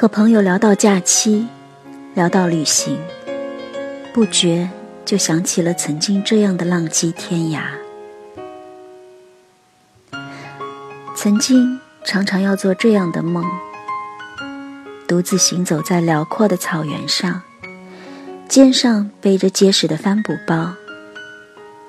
[0.00, 1.46] 和朋友聊到假期，
[2.14, 2.98] 聊到旅行，
[4.14, 4.66] 不觉
[5.04, 7.64] 就想起了曾经这样的浪迹天涯。
[11.14, 13.44] 曾经常常要做这样的梦：
[15.06, 17.42] 独自行走在辽阔的草原上，
[18.48, 20.72] 肩上背着结实的帆布包，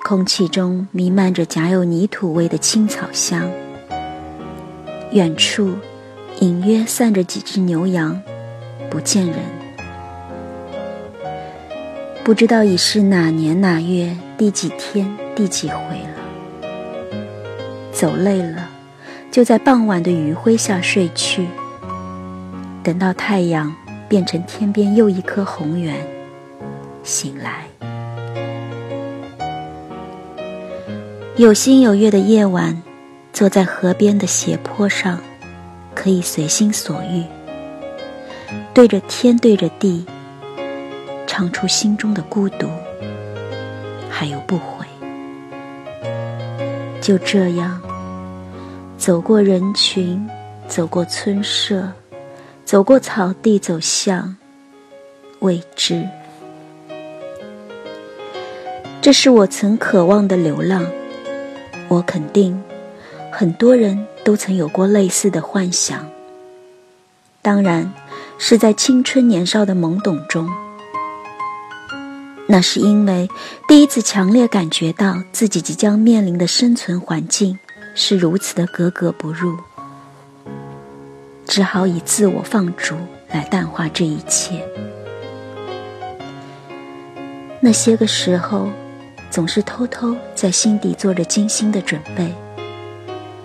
[0.04, 3.50] 空气中弥漫着夹有泥土味的青草香。
[5.12, 5.74] 远处，
[6.40, 8.20] 隐约散着几只牛羊，
[8.90, 9.36] 不见人。
[12.24, 16.68] 不知道已是哪年哪月第几天第几回了。
[17.92, 18.68] 走累了，
[19.30, 21.46] 就在傍晚的余晖下睡去。
[22.82, 23.74] 等到太阳
[24.08, 25.94] 变成天边又一颗红圆，
[27.02, 27.66] 醒来。
[31.36, 32.82] 有星有月的夜晚。
[33.32, 35.18] 坐在河边的斜坡上，
[35.94, 37.24] 可以随心所欲，
[38.74, 40.04] 对着天，对着地，
[41.26, 42.68] 唱出心中的孤独，
[44.10, 44.86] 还有不悔。
[47.00, 47.80] 就这样，
[48.96, 50.28] 走过人群，
[50.68, 51.92] 走过村舍，
[52.64, 54.36] 走过草地，走向
[55.40, 56.06] 未知。
[59.00, 60.86] 这是我曾渴望的流浪，
[61.88, 62.62] 我肯定。
[63.32, 66.08] 很多人都曾有过类似的幻想，
[67.40, 67.92] 当然
[68.38, 70.48] 是在青春年少的懵懂中。
[72.46, 73.28] 那是因为
[73.66, 77.58] 第一次强烈感觉到自己即将面临的生存环境
[77.94, 79.56] 是如此的格格不入，
[81.46, 82.94] 只好以自我放逐
[83.30, 84.62] 来淡化这一切。
[87.60, 88.68] 那些个时候，
[89.30, 92.34] 总是偷偷在心底做着精心的准备。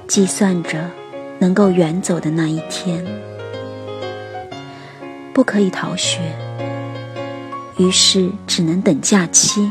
[0.07, 0.89] 计算着
[1.37, 3.05] 能够远走的那一天，
[5.33, 6.21] 不可以逃学，
[7.77, 9.69] 于是只能等假期。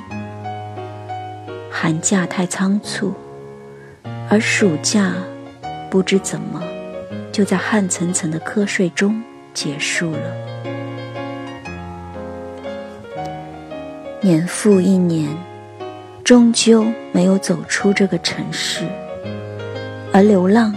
[1.70, 3.14] 寒假太仓促，
[4.28, 5.14] 而暑假
[5.90, 6.62] 不知怎么
[7.32, 9.22] 就在汗涔涔的瞌睡中
[9.54, 10.20] 结束了。
[14.20, 15.34] 年复一年，
[16.22, 18.84] 终究没有走出这个城市。
[20.16, 20.74] 而流浪，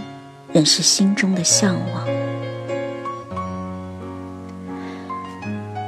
[0.52, 2.06] 仍是心中的向往。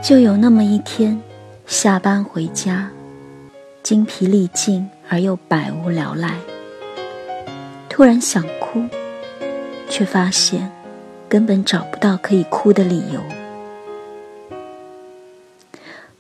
[0.03, 1.21] 就有那么一天，
[1.67, 2.89] 下班回家，
[3.83, 6.35] 精疲力尽而又百无聊赖，
[7.91, 8.87] 突然想哭，
[9.87, 10.73] 却发现
[11.29, 13.21] 根本找不到可以哭的理由。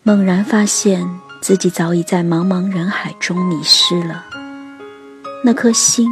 [0.02, 1.08] 猛然发现
[1.40, 4.26] 自己早已在茫茫人海中迷失了，
[5.42, 6.10] 那颗心。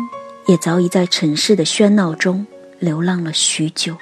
[0.51, 2.45] 也早已在城市的喧闹中
[2.81, 3.97] 流浪了许久，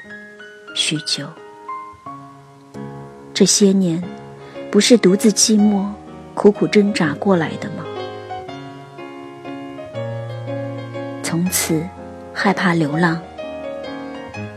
[0.74, 1.28] 许久。
[3.34, 4.02] 这些年，
[4.70, 5.84] 不是独自寂寞、
[6.32, 7.84] 苦苦挣扎过来的吗？
[11.22, 11.86] 从此
[12.32, 13.20] 害怕流浪，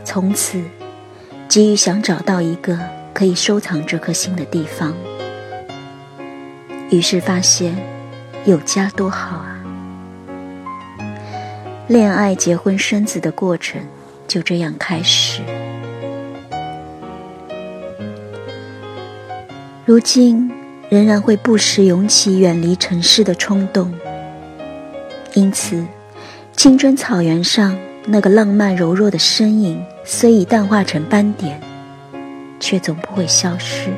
[0.02, 0.62] 从此
[1.46, 2.78] 急于想找到一个
[3.12, 4.94] 可以收藏这颗心的地方。
[6.90, 7.76] 于是发现，
[8.46, 9.51] 有家多好啊！
[11.92, 13.78] 恋爱、结婚、生子的过程
[14.26, 15.42] 就这样开始。
[19.84, 20.50] 如今
[20.88, 23.92] 仍然会不时涌起远离城市的冲动，
[25.34, 25.84] 因此，
[26.56, 27.76] 青春草原上
[28.06, 31.60] 那个浪漫柔弱的身影虽已淡化成斑点，
[32.58, 33.90] 却总不会消失。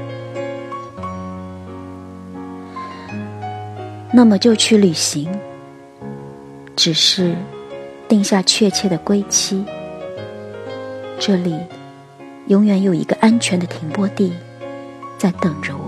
[4.13, 5.31] 那么就去旅行，
[6.75, 7.37] 只是。
[8.09, 9.65] 定下确切的归期，
[11.19, 11.59] 这里
[12.47, 14.33] 永远有一个安全的停泊地
[15.19, 15.84] 在等着我。